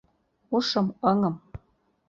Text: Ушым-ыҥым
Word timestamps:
Ушым-ыҥым 0.55 1.35